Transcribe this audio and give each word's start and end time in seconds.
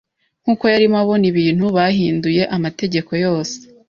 Nkuko 0.43 0.63
yarimo 0.73 0.97
abona 1.03 1.25
ibintu, 1.31 1.65
bahinduye 1.75 2.41
amategeko 2.55 3.11
yose. 3.25 3.57